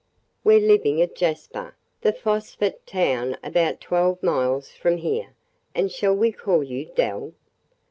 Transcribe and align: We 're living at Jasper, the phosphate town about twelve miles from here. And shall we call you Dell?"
We 0.43 0.55
're 0.55 0.67
living 0.67 0.99
at 1.03 1.13
Jasper, 1.15 1.75
the 2.01 2.11
phosphate 2.11 2.87
town 2.87 3.37
about 3.43 3.79
twelve 3.79 4.23
miles 4.23 4.71
from 4.71 4.97
here. 4.97 5.35
And 5.75 5.91
shall 5.91 6.15
we 6.15 6.31
call 6.31 6.63
you 6.63 6.85
Dell?" 6.87 7.33